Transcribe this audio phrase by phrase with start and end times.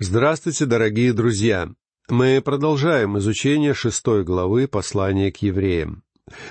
[0.00, 1.68] Здравствуйте, дорогие друзья!
[2.08, 6.02] Мы продолжаем изучение шестой главы послания к евреям.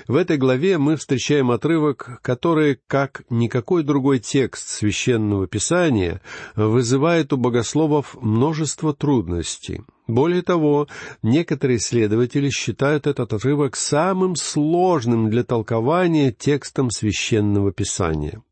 [0.08, 6.22] В этой главе мы встречаем отрывок, который, как никакой другой текст священного писания,
[6.56, 9.82] вызывает у богословов множество трудностей.
[10.06, 10.88] Более того,
[11.22, 18.42] некоторые исследователи считают этот отрывок самым сложным для толкования текстом священного писания.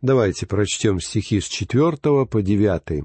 [0.00, 3.04] Давайте прочтем стихи с четвертого по девятый.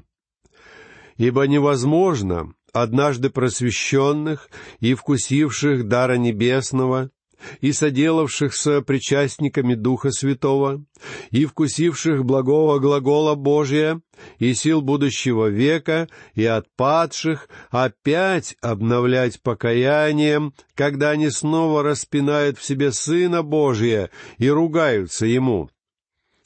[1.20, 4.50] Ибо невозможно однажды просвещенных
[4.80, 7.12] и вкусивших дара небесного,
[7.60, 10.86] и соделавшихся причастниками Духа Святого,
[11.32, 14.02] и вкусивших благого глагола Божия,
[14.38, 22.94] и сил будущего века, и отпадших, опять обновлять покаянием, когда они снова распинают в себе
[22.94, 25.70] Сына Божия и ругаются Ему.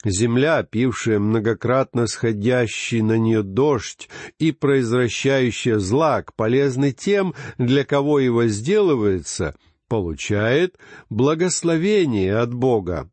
[0.04, 8.46] Земля, пившая многократно сходящий на нее дождь и произвращающая злак, полезны тем, для кого его
[8.46, 9.54] сделывается,
[9.88, 13.10] получает благословение от Бога.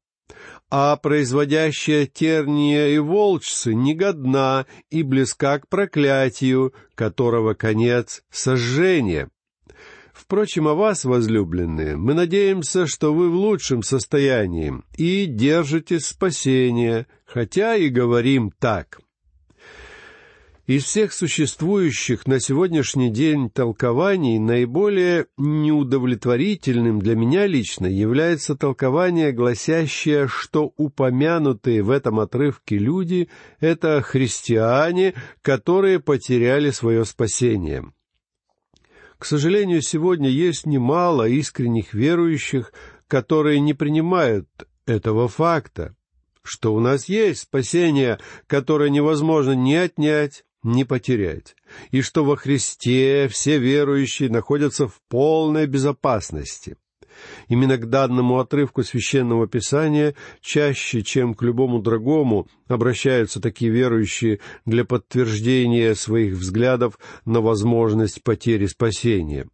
[0.69, 9.30] А производящая терния и волчцы негодна и близка к проклятию, которого конец— сожжение.
[10.22, 17.75] Впрочем, о вас, возлюбленные, мы надеемся, что вы в лучшем состоянии и держите спасение, хотя
[17.75, 19.00] и говорим так.
[20.67, 30.28] Из всех существующих на сегодняшний день толкований наиболее неудовлетворительным для меня лично является толкование, гласящее,
[30.28, 33.28] что упомянутые в этом отрывке люди—
[33.59, 37.91] это христиане, которые потеряли свое спасение.
[39.22, 42.73] К сожалению, сегодня есть немало искренних верующих,
[43.08, 44.47] которые не принимают
[44.88, 45.95] этого факта,
[46.41, 51.55] что у нас есть спасение, которое невозможно ни отнять, ни потерять,
[51.91, 56.78] и что во Христе все верующие находятся в полной безопасности.
[57.47, 64.85] Именно к данному отрывку священного писания чаще, чем к любому другому, обращаются такие верующие для
[64.85, 69.47] подтверждения своих взглядов на возможность потери спасения.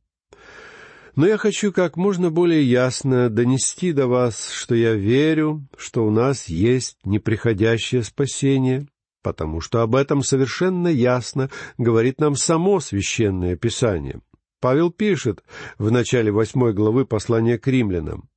[1.18, 6.12] Но я хочу как можно более ясно донести до вас, что я верю, что у
[6.12, 8.88] нас есть неприходящее спасение,
[9.24, 11.50] потому что об этом совершенно ясно
[11.80, 14.22] говорит нам само священное писание.
[14.60, 15.44] Павел пишет
[15.78, 18.30] в начале восьмой главы послания к римлянам,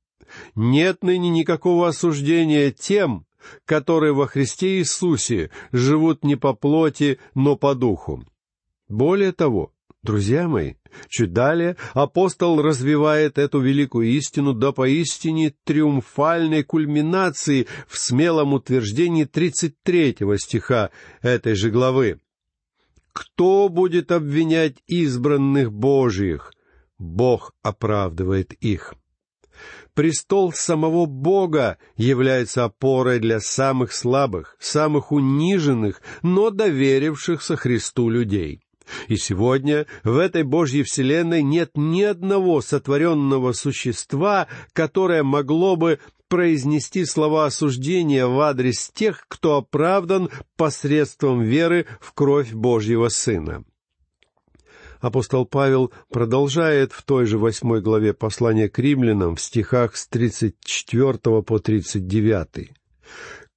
[0.55, 3.25] «Нет ныне никакого осуждения тем,
[3.65, 8.23] которые во Христе Иисусе живут не по плоти, но по духу».
[8.87, 9.73] Более того,
[10.03, 10.75] друзья мои,
[11.09, 19.81] чуть далее апостол развивает эту великую истину до поистине триумфальной кульминации в смелом утверждении тридцать
[19.81, 22.19] третьего стиха этой же главы.
[23.13, 26.53] Кто будет обвинять избранных Божьих?
[26.97, 28.93] Бог оправдывает их.
[29.93, 38.61] Престол самого Бога является опорой для самых слабых, самых униженных, но доверившихся Христу людей.
[39.07, 45.99] И сегодня в этой Божьей вселенной нет ни одного сотворенного существа, которое могло бы
[46.31, 53.65] произнести слова осуждения в адрес тех, кто оправдан посредством веры в кровь Божьего Сына.
[55.01, 60.55] Апостол Павел продолжает в той же восьмой главе послания к римлянам в стихах с тридцать
[60.63, 62.71] четвертого по тридцать девятый.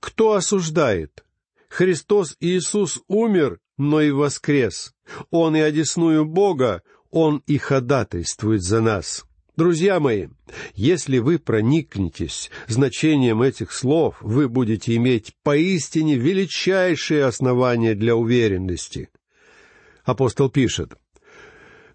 [0.00, 1.24] «Кто осуждает?
[1.68, 4.94] Христос Иисус умер, но и воскрес.
[5.30, 9.24] Он и одесную Бога, Он и ходатайствует за нас».
[9.56, 10.28] Друзья мои,
[10.74, 19.10] если вы проникнетесь значением этих слов, вы будете иметь поистине величайшие основания для уверенности.
[20.04, 20.94] Апостол пишет,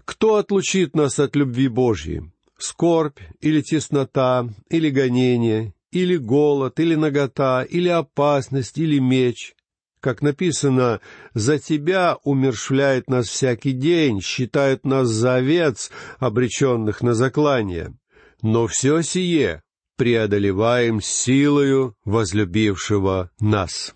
[0.05, 2.31] «Кто отлучит нас от любви Божьей?
[2.57, 9.53] Скорбь или теснота, или гонение, или голод, или нагота, или опасность, или меч?»
[9.99, 11.01] Как написано,
[11.33, 17.93] «За тебя умершвляет нас всякий день, считают нас за овец, обреченных на заклание.
[18.41, 19.61] Но все сие
[19.97, 23.93] преодолеваем силою возлюбившего нас».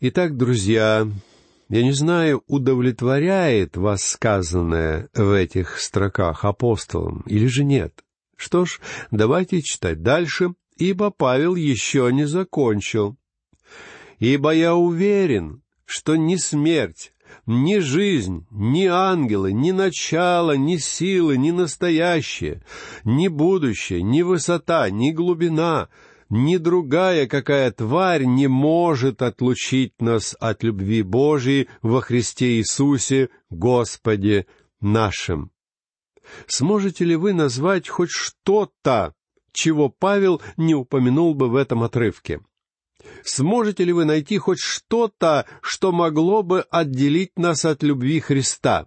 [0.00, 1.08] Итак, друзья,
[1.68, 8.04] я не знаю, удовлетворяет вас сказанное в этих строках апостолом или же нет.
[8.36, 8.80] Что ж,
[9.12, 13.16] давайте читать дальше, ибо Павел еще не закончил
[14.18, 17.12] ибо я уверен, что ни смерть,
[17.46, 22.62] ни жизнь, ни ангелы, ни начало, ни силы, ни настоящее,
[23.04, 25.88] ни будущее, ни высота, ни глубина,
[26.30, 34.46] ни другая какая тварь не может отлучить нас от любви Божией во Христе Иисусе, Господе
[34.80, 35.50] нашим.
[36.46, 39.14] Сможете ли вы назвать хоть что-то,
[39.52, 42.40] чего Павел не упомянул бы в этом отрывке?
[43.24, 48.86] Сможете ли вы найти хоть что-то, что могло бы отделить нас от любви Христа?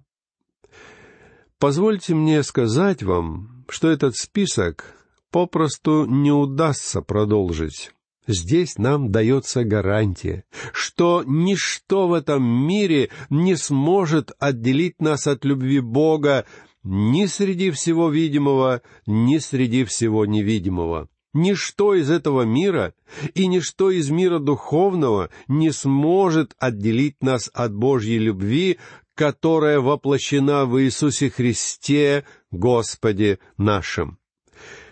[1.60, 4.96] Позвольте мне сказать вам, что этот список
[5.31, 7.92] попросту не удастся продолжить.
[8.28, 10.44] Здесь нам дается гарантия,
[10.74, 16.46] что ничто в этом мире не сможет отделить нас от любви Бога
[16.84, 21.08] ни среди всего видимого, ни среди всего невидимого.
[21.33, 22.94] Ничто из этого мира
[23.35, 28.77] и ничто из мира духовного не сможет отделить нас от Божьей любви,
[29.13, 34.19] которая воплощена в Иисусе Христе, Господе нашим.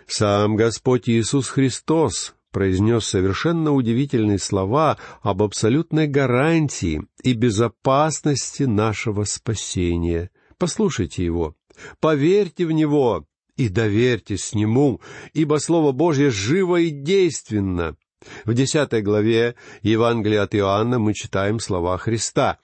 [0.08, 10.30] Сам Господь Иисус Христос произнес совершенно удивительные слова об абсолютной гарантии и безопасности нашего спасения.
[10.58, 11.56] Послушайте его.
[12.00, 13.26] Поверьте в него
[13.58, 15.02] и доверьтесь Нему,
[15.34, 17.96] ибо Слово Божье живо и действенно.
[18.44, 22.60] В десятой главе Евангелия от Иоанна мы читаем слова Христа.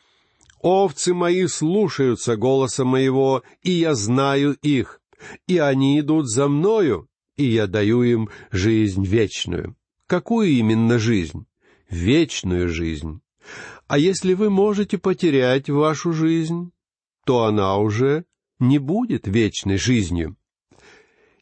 [0.60, 5.02] «Овцы мои слушаются голоса моего, и я знаю их,
[5.48, 9.76] и они идут за мною, и я даю им жизнь вечную».
[10.12, 11.46] Какую именно жизнь?
[11.90, 13.22] Вечную жизнь.
[13.88, 16.74] А если вы можете потерять вашу жизнь,
[17.26, 18.26] то она уже
[18.60, 20.36] не будет вечной жизнью.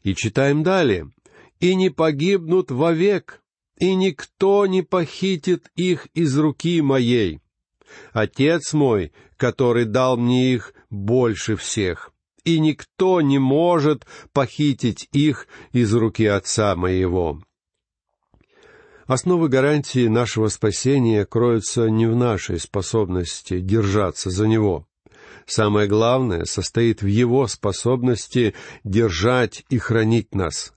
[0.02, 1.10] И читаем далее.
[1.60, 3.42] «И не погибнут вовек,
[3.78, 7.40] и никто не похитит их из руки моей.
[8.12, 12.12] Отец мой, который дал мне их больше всех,
[12.44, 17.42] и никто не может похитить их из руки Отца моего».
[19.10, 24.86] Основы гарантии нашего спасения кроются не в нашей способности держаться за него.
[25.46, 28.54] Самое главное состоит в Его способности
[28.84, 30.72] держать и хранить нас.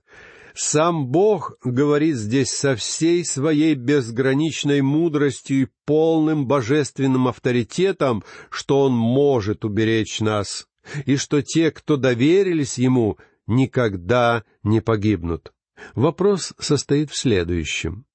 [0.56, 8.94] Сам Бог говорит здесь со всей своей безграничной мудростью и полным божественным авторитетом, что Он
[8.94, 10.68] может уберечь нас,
[11.06, 13.18] и что те, кто доверились Ему,
[13.48, 15.54] никогда не погибнут.
[15.96, 18.06] Вопрос состоит в следующем.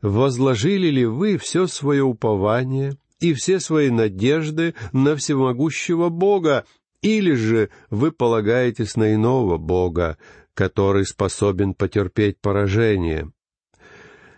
[0.00, 6.64] Возложили ли вы все свое упование и все свои надежды на всемогущего Бога,
[7.02, 10.18] или же вы полагаетесь на иного Бога,
[10.54, 13.30] который способен потерпеть поражение.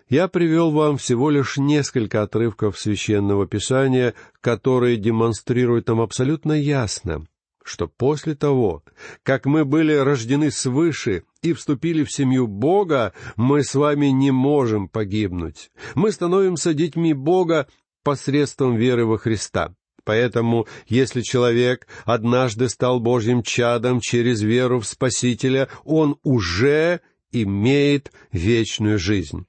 [0.09, 7.27] Я привел вам всего лишь несколько отрывков священного писания, которые демонстрируют нам абсолютно ясно,
[7.63, 8.83] что после того,
[9.23, 14.89] как мы были рождены свыше и вступили в семью Бога, мы с вами не можем
[14.89, 15.71] погибнуть.
[15.95, 17.69] Мы становимся детьми Бога
[18.09, 19.75] посредством веры во Христа.
[20.03, 27.03] Поэтому, если человек однажды стал Божьим чадом через веру в Спасителя, он уже
[27.33, 29.47] имеет вечную жизнь.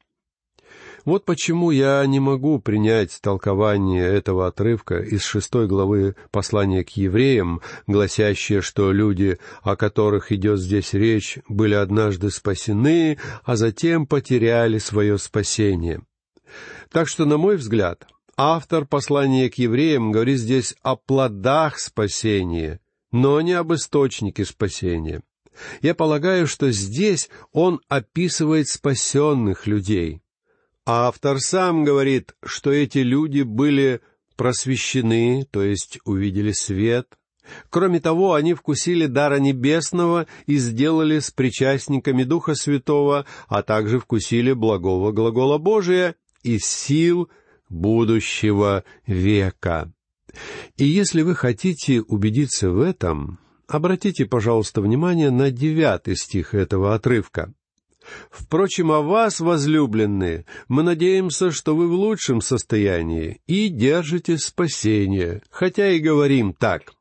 [1.06, 7.62] Вот почему я не могу принять толкование этого отрывка из шестой главы послания к евреям,
[7.88, 15.18] гласящее, что люди, о которых идет здесь речь, были однажды спасены, а затем потеряли свое
[15.18, 16.02] спасение.
[16.92, 18.06] Так что, на мой взгляд,
[18.42, 22.80] Автор послания к евреям говорит здесь о плодах спасения,
[23.12, 25.24] но не об источнике спасения.
[25.82, 30.22] Я полагаю, что здесь он описывает спасенных людей.
[30.86, 34.00] Автор сам говорит, что эти люди были
[34.38, 37.18] просвещены, то есть увидели свет.
[37.70, 44.54] Кроме того, они вкусили дара небесного и сделали с причастниками Духа Святого, а также вкусили
[44.54, 47.30] благого глагола Божия и сил
[47.70, 49.92] будущего века.
[50.78, 57.54] И если вы хотите убедиться в этом, обратите, пожалуйста, внимание на девятый стих этого отрывка.
[58.32, 65.92] Впрочем, о вас, возлюбленные, мы надеемся, что вы в лучшем состоянии и держите спасение, хотя
[65.92, 66.94] и говорим так.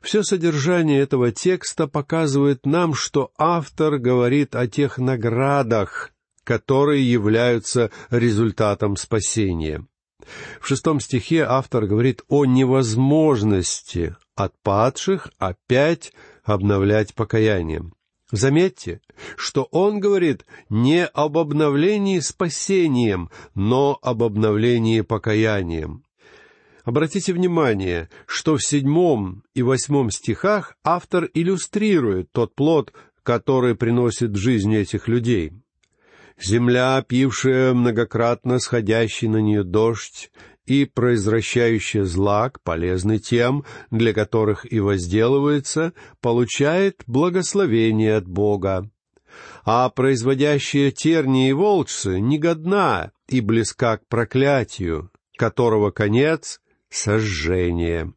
[0.00, 6.12] Все содержание этого текста показывает нам, что автор говорит о тех наградах,
[6.46, 9.84] которые являются результатом спасения.
[10.60, 16.12] В шестом стихе автор говорит о невозможности от падших опять
[16.44, 17.90] обновлять покаяние.
[18.30, 19.00] Заметьте,
[19.36, 26.04] что он говорит не об обновлении спасением, но об обновлении покаянием.
[26.84, 32.92] Обратите внимание, что в седьмом и восьмом стихах автор иллюстрирует тот плод,
[33.24, 35.52] который приносит жизнь этих людей—
[36.40, 40.30] Земля, пившая многократно сходящий на нее дождь,
[40.66, 48.90] и произвращающая злак, полезный тем, для которых и возделывается, получает благословение от Бога.
[49.64, 58.12] А производящая тернии и волчцы негодна и близка к проклятию, которого конец— сожжение.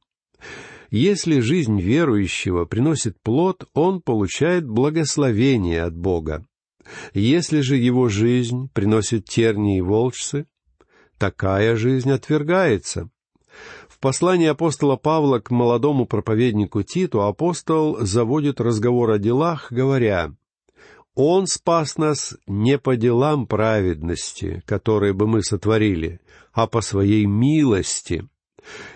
[0.92, 6.46] Если жизнь верующего приносит плод, он получает благословение от Бога.
[7.14, 10.48] Если же его жизнь приносит тернии и волчцы,
[11.18, 13.10] такая жизнь отвергается.
[13.88, 20.34] В послании апостола Павла к молодому проповеднику Титу апостол заводит разговор о делах, говоря,
[21.16, 26.22] «Он спас нас не по делам праведности, которые бы мы сотворили,
[26.54, 28.28] а по своей милости».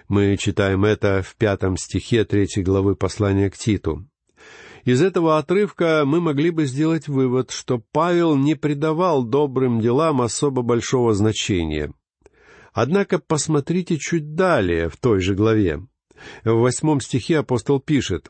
[0.08, 4.08] Мы читаем это в пятом стихе третьей главы послания к Титу.
[4.86, 10.62] Из этого отрывка мы могли бы сделать вывод, что Павел не придавал добрым делам особо
[10.62, 11.94] большого значения.
[12.74, 15.86] Однако посмотрите чуть далее, в той же главе.
[16.44, 18.30] В восьмом стихе апостол пишет,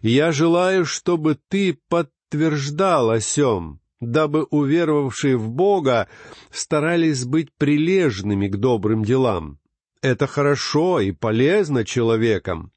[0.00, 6.08] «Я желаю, чтобы ты подтверждал о сем, дабы уверовавшие в Бога
[6.50, 9.58] старались быть прилежными к добрым делам.
[10.02, 12.72] Это хорошо и полезно человекам,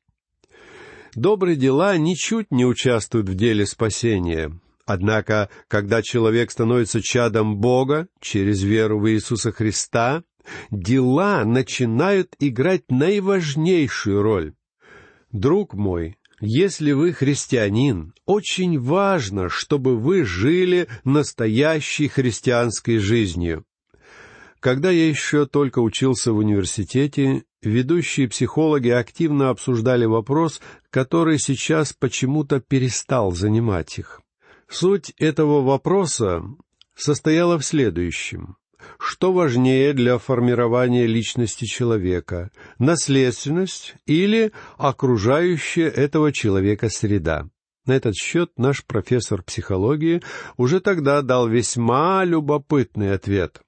[1.16, 4.52] Добрые дела ничуть не участвуют в деле спасения.
[4.86, 10.24] Однако, когда человек становится чадом Бога через веру в Иисуса Христа,
[10.72, 14.54] дела начинают играть наиважнейшую роль.
[15.32, 23.66] Друг мой, если вы христианин, очень важно, чтобы вы жили настоящей христианской жизнью.
[24.60, 32.60] Когда я еще только учился в университете, ведущие психологи активно обсуждали вопрос, который сейчас почему-то
[32.60, 34.22] перестал занимать их.
[34.70, 36.44] Суть этого вопроса
[36.96, 38.56] состояла в следующем.
[38.98, 47.50] Что важнее для формирования личности человека— наследственность или окружающая этого человека среда?
[47.86, 50.22] На этот счет наш профессор психологии
[50.58, 53.62] уже тогда дал весьма любопытный ответ.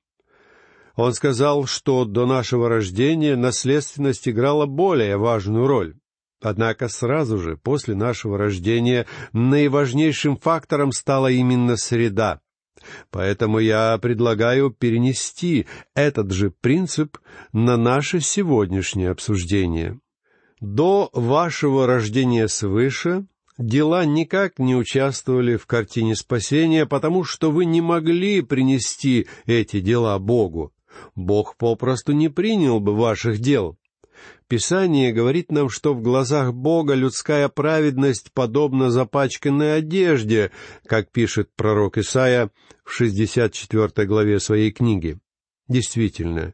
[0.95, 5.95] Он сказал, что до нашего рождения наследственность играла более важную роль.
[6.41, 12.41] Однако сразу же после нашего рождения наиважнейшим фактором стала именно среда.
[13.11, 17.19] Поэтому я предлагаю перенести этот же принцип
[17.53, 19.99] на наше сегодняшнее обсуждение.
[20.59, 23.25] До вашего рождения свыше
[23.59, 30.17] дела никак не участвовали в картине спасения, потому что вы не могли принести эти дела
[30.17, 30.73] Богу.
[31.15, 33.77] Бог попросту не принял бы ваших дел.
[34.47, 40.51] Писание говорит нам, что в глазах Бога людская праведность подобна запачканной одежде,
[40.85, 42.51] как пишет пророк Исаия
[42.83, 45.17] в 64 главе своей книги.
[45.67, 46.53] Действительно,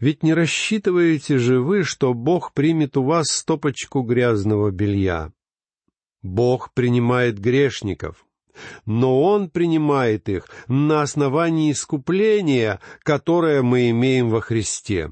[0.00, 5.32] ведь не рассчитываете же вы, что Бог примет у вас стопочку грязного белья.
[6.22, 8.26] Бог принимает грешников,
[8.86, 15.10] но Он принимает их на основании искупления, которое мы имеем во Христе.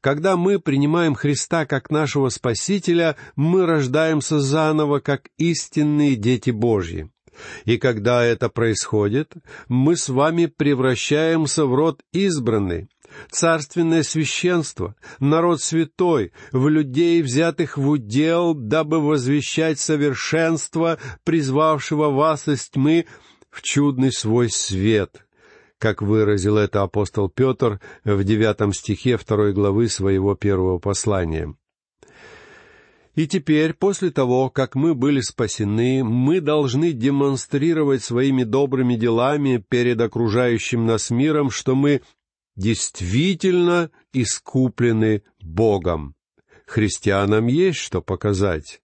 [0.00, 7.10] Когда мы принимаем Христа как нашего Спасителя, мы рождаемся заново как истинные дети Божьи.
[7.64, 9.34] И когда это происходит,
[9.68, 12.88] мы с вами превращаемся в род избранный,
[13.30, 22.68] царственное священство, народ святой, в людей, взятых в удел, дабы возвещать совершенство, призвавшего вас из
[22.68, 23.06] тьмы
[23.50, 25.26] в чудный свой свет,
[25.78, 31.54] как выразил это апостол Петр в девятом стихе второй главы своего первого послания.
[33.18, 40.00] И теперь, после того, как мы были спасены, мы должны демонстрировать своими добрыми делами перед
[40.00, 42.02] окружающим нас миром, что мы
[42.58, 46.14] действительно искуплены Богом.
[46.66, 48.82] Христианам есть что показать.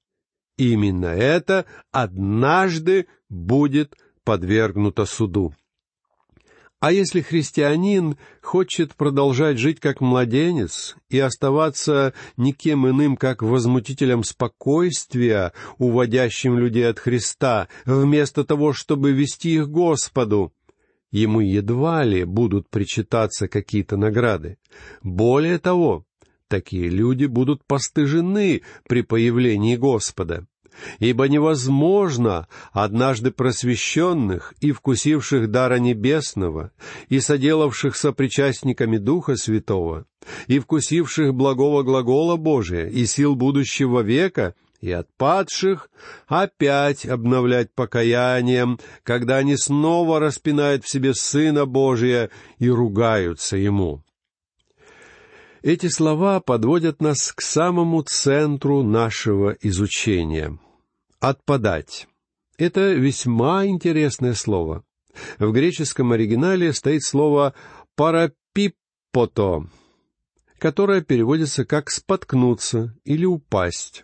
[0.56, 5.52] Именно это однажды будет подвергнуто суду.
[6.78, 15.52] А если христианин хочет продолжать жить как младенец и оставаться никем иным, как возмутителем спокойствия,
[15.78, 20.52] уводящим людей от Христа, вместо того, чтобы вести их Господу,
[21.14, 24.58] ему едва ли будут причитаться какие-то награды.
[25.02, 26.04] Более того,
[26.48, 30.46] такие люди будут постыжены при появлении Господа.
[30.98, 36.72] Ибо невозможно однажды просвещенных и вкусивших дара небесного,
[37.08, 40.06] и соделавших сопричастниками Духа Святого,
[40.48, 45.88] и вкусивших благого глагола Божия и сил будущего века, и отпадших
[46.26, 54.04] опять обновлять покаянием, когда они снова распинают в себе Сына Божия и ругаются Ему.
[55.62, 60.58] Эти слова подводят нас к самому центру нашего изучения.
[61.18, 62.06] Отпадать.
[62.58, 64.84] Это весьма интересное слово.
[65.38, 67.54] В греческом оригинале стоит слово
[67.96, 69.66] «парапиппото»,
[70.58, 74.03] которое переводится как «споткнуться» или «упасть».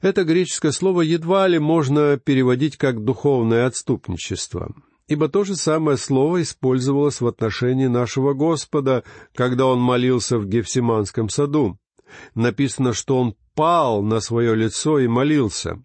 [0.00, 4.74] Это греческое слово едва ли можно переводить как «духовное отступничество»,
[5.08, 9.04] ибо то же самое слово использовалось в отношении нашего Господа,
[9.34, 11.78] когда Он молился в Гефсиманском саду.
[12.34, 15.82] Написано, что Он пал на свое лицо и молился.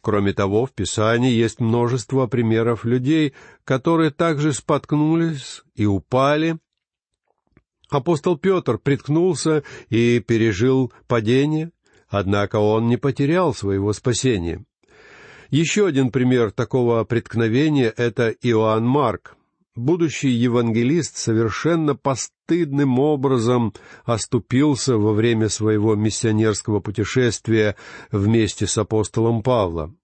[0.00, 3.34] Кроме того, в Писании есть множество примеров людей,
[3.64, 6.58] которые также споткнулись и упали.
[7.90, 11.70] Апостол Петр приткнулся и пережил падение,
[12.14, 14.64] Однако он не потерял своего спасения.
[15.50, 19.34] Еще один пример такого преткновения— это Иоанн Марк.
[19.74, 27.74] Будущий евангелист совершенно постыдным образом оступился во время своего миссионерского путешествия
[28.12, 29.98] вместе с апостолом Павлом.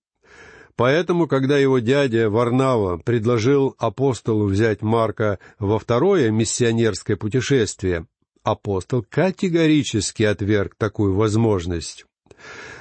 [0.74, 8.06] Поэтому, когда его дядя Варнава предложил апостолу взять Марка во второе миссионерское путешествие,
[8.42, 12.06] апостол категорически отверг такую возможность.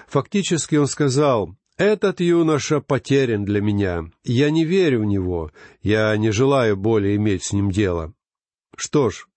[0.08, 4.06] Фактически он сказал, «Этот юноша потерян для меня.
[4.24, 5.52] Я не верю в него.
[5.82, 8.14] Я не желаю более иметь с ним дело».
[8.76, 9.28] Что ж,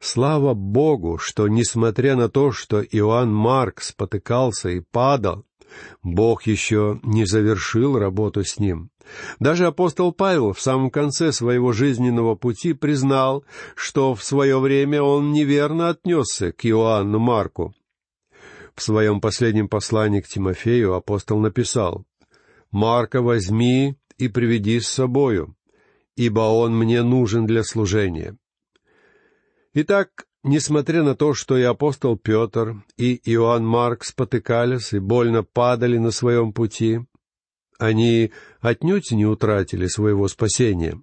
[0.00, 5.44] слава Богу, что, несмотря на то, что Иоанн Марк спотыкался и падал,
[6.02, 8.90] Бог еще не завершил работу с ним.
[9.38, 13.44] Даже апостол Павел в самом конце своего жизненного пути признал,
[13.74, 17.74] что в свое время он неверно отнесся к Иоанну Марку.
[18.74, 22.04] В своем последнем послании к Тимофею апостол написал
[22.70, 25.56] «Марка возьми и приведи с собою,
[26.14, 28.36] ибо он мне нужен для служения».
[29.72, 35.98] Итак, несмотря на то, что и апостол Петр, и Иоанн Марк спотыкались и больно падали
[35.98, 37.00] на своем пути,
[37.78, 41.00] они отнюдь не утратили своего спасения.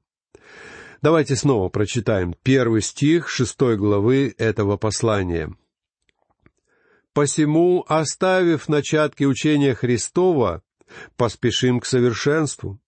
[1.01, 5.53] Давайте снова прочитаем первый стих шестой главы этого послания.
[7.13, 10.63] «Посему, оставив начатки учения Христова,
[11.17, 12.79] поспешим к совершенству,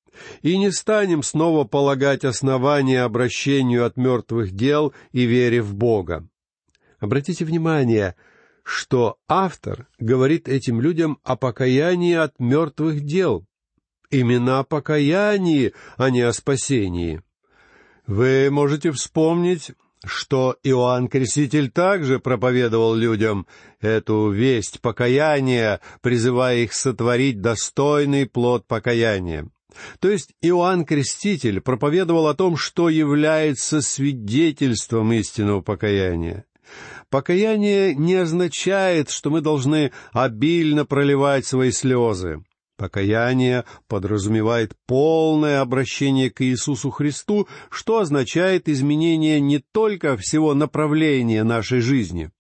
[0.42, 6.28] и не станем снова полагать основания обращению от мертвых дел и вере в Бога».
[7.00, 8.16] Обратите внимание,
[8.64, 13.46] что автор говорит этим людям о покаянии от мертвых дел.
[14.10, 17.22] Именно о покаянии, а не о спасении.
[18.08, 19.72] Вы можете вспомнить,
[20.06, 23.48] что Иоанн Креститель также проповедовал людям
[23.82, 29.50] эту весть покаяния, призывая их сотворить достойный плод покаяния.
[30.00, 36.46] То есть Иоанн Креститель проповедовал о том, что является свидетельством истинного покаяния.
[37.10, 42.44] Покаяние не означает, что мы должны обильно проливать свои слезы.
[42.78, 51.80] Покаяние подразумевает полное обращение к Иисусу Христу, что означает изменение не только всего направления нашей
[51.80, 52.32] жизни,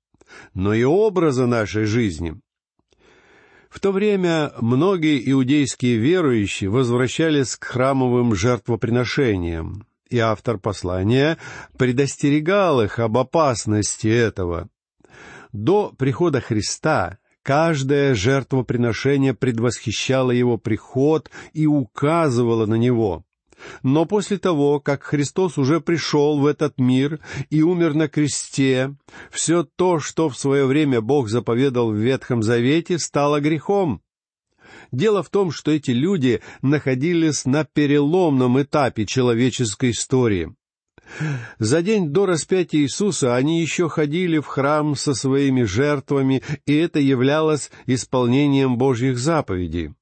[0.53, 2.35] но и образа нашей жизни.
[3.69, 11.37] В то время многие иудейские верующие возвращались к храмовым жертвоприношениям, и автор послания
[11.77, 14.69] предостерегал их об опасности этого.
[15.51, 23.23] До прихода Христа Каждое жертвоприношение предвосхищало его приход и указывало на него.
[23.83, 27.19] Но после того, как Христос уже пришел в этот мир
[27.51, 28.95] и умер на кресте,
[29.29, 34.01] все то, что в свое время Бог заповедал в Ветхом Завете, стало грехом.
[34.91, 40.51] Дело в том, что эти люди находились на переломном этапе человеческой истории.
[41.59, 46.99] За день до распятия Иисуса они еще ходили в храм со своими жертвами, и это
[46.99, 49.93] являлось исполнением Божьих заповедей.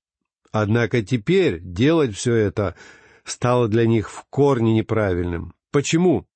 [0.52, 2.76] Однако теперь делать все это
[3.24, 5.54] стало для них в корне неправильным.
[5.72, 6.28] Почему?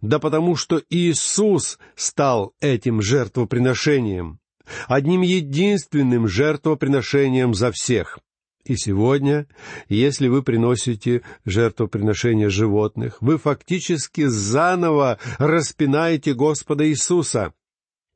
[0.00, 4.40] Да потому что Иисус стал этим жертвоприношением,
[4.88, 8.18] одним единственным жертвоприношением за всех.
[8.66, 9.46] И сегодня,
[9.88, 17.54] если вы приносите жертвоприношение животных, вы фактически заново распинаете Господа Иисуса,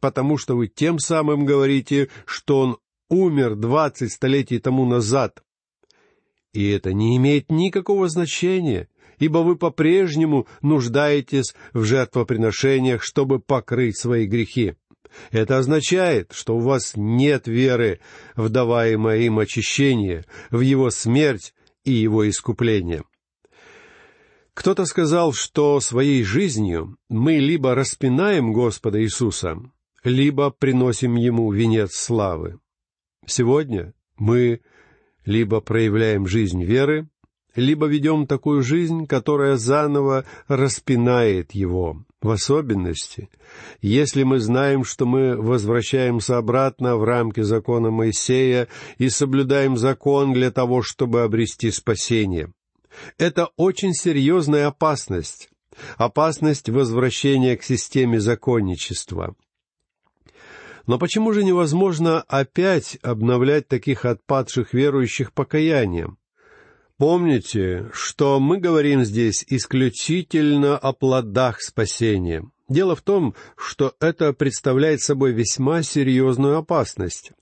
[0.01, 5.45] потому что вы тем самым говорите, что Он умер двадцать столетий тому назад.
[6.53, 8.89] И это не имеет никакого значения,
[9.21, 14.75] ибо вы по-прежнему нуждаетесь в жертвоприношениях, чтобы покрыть свои грехи.
[15.31, 18.01] Это означает, что у вас нет веры
[18.37, 23.05] в даваемое им очищение, в его смерть и его искупление.
[24.55, 29.59] Кто-то сказал, что своей жизнью мы либо распинаем Господа Иисуса,
[30.05, 32.59] либо приносим Ему венец славы.
[33.27, 34.61] Сегодня мы
[35.25, 37.09] либо проявляем жизнь веры,
[37.55, 43.31] либо ведем такую жизнь, которая заново распинает его, в особенности,
[43.81, 50.51] если мы знаем, что мы возвращаемся обратно в рамки закона Моисея и соблюдаем закон для
[50.51, 52.53] того, чтобы обрести спасение.
[53.19, 55.49] Это очень серьезная опасность,
[55.97, 59.35] опасность возвращения к системе законничества.
[60.87, 66.20] Но почему же невозможно опять обновлять таких отпадших верующих покаянием?
[67.01, 72.45] Помните, что мы говорим здесь исключительно о плодах спасения.
[72.69, 77.33] Дело в том, что это представляет собой весьма серьезную опасность.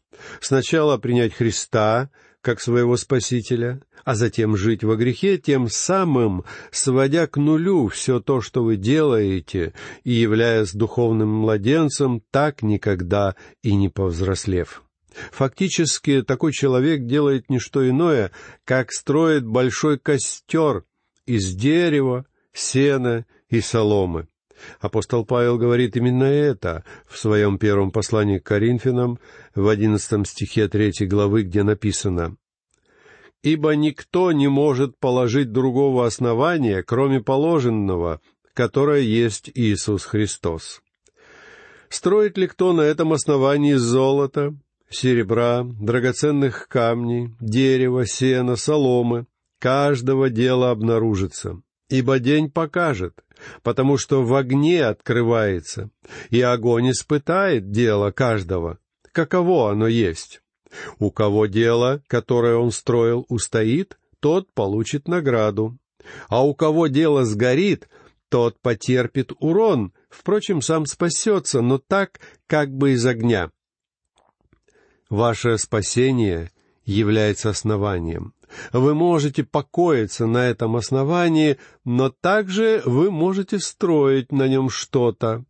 [0.41, 2.09] Сначала принять Христа
[2.41, 8.41] как своего Спасителя, а затем жить во грехе, тем самым сводя к нулю все то,
[8.41, 14.85] что вы делаете, и являясь духовным младенцем, так никогда и не повзрослев.
[15.33, 18.31] Фактически такой человек делает не что иное,
[18.65, 20.85] как строит большой костер
[21.27, 24.29] из дерева, сена и соломы.
[24.81, 29.19] Апостол Павел говорит именно это в своем первом послании к Коринфянам
[29.55, 32.37] в одиннадцатом стихе третьей главы, где написано
[33.43, 38.21] «Ибо никто не может положить другого основания, кроме положенного,
[38.53, 40.83] которое есть Иисус Христос».
[41.89, 44.55] Строит ли кто на этом основании золото,
[44.91, 49.27] серебра, драгоценных камней, дерева, сена, соломы,
[49.59, 51.61] каждого дела обнаружится.
[51.89, 53.15] Ибо день покажет,
[53.63, 55.91] потому что в огне открывается,
[56.31, 58.79] и огонь испытает дело каждого,
[59.13, 60.43] каково оно есть.
[60.99, 65.79] У кого дело, которое он строил, устоит, тот получит награду.
[66.29, 67.89] А у кого дело сгорит,
[68.29, 73.51] тот потерпит урон, впрочем, сам спасется, но так, как бы из огня.
[75.09, 76.51] Ваше спасение
[76.85, 78.35] является основанием.
[78.73, 85.45] Вы можете покоиться на этом основании, но также вы можете строить на нем что-то.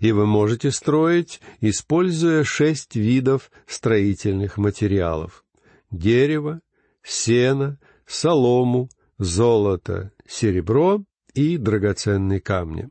[0.00, 5.44] И вы можете строить, используя шесть видов строительных материалов.
[5.90, 6.60] Дерево,
[7.02, 8.88] сено, солому,
[9.18, 12.88] золото, серебро и драгоценные камни.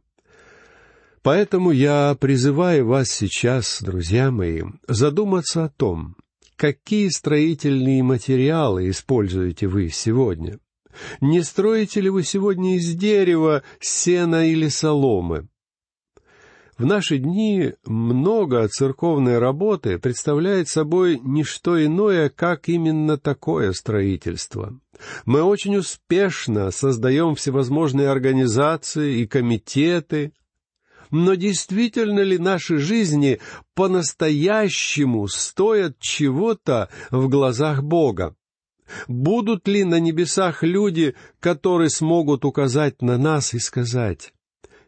[1.25, 6.15] Поэтому я призываю вас сейчас, друзья мои, задуматься о том,
[6.55, 10.59] какие строительные материалы используете вы сегодня.
[11.21, 15.47] Не строите ли вы сегодня из дерева, сена или соломы?
[16.77, 24.79] В наши дни много церковной работы представляет собой не что иное, как именно такое строительство.
[25.25, 30.31] Мы очень успешно создаем всевозможные организации и комитеты,
[31.15, 33.39] но действительно ли наши жизни
[33.73, 38.35] по-настоящему стоят чего-то в глазах Бога?
[39.07, 44.33] Будут ли на небесах люди, которые смогут указать на нас и сказать,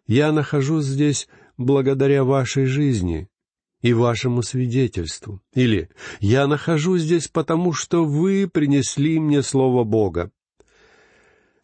[0.05, 3.29] «Я нахожусь здесь благодаря вашей жизни
[3.81, 10.29] и вашему свидетельству», или «Я нахожусь здесь потому, что вы принесли мне Слово Бога».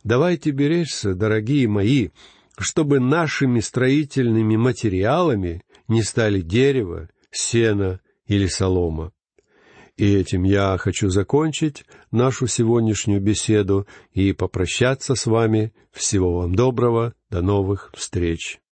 [0.05, 2.09] Давайте беречься, дорогие мои,
[2.57, 9.11] чтобы нашими строительными материалами не стали дерево, сено или солома.
[9.95, 15.73] И этим я хочу закончить нашу сегодняшнюю беседу и попрощаться с вами.
[15.91, 18.62] Всего вам доброго, до новых встреч.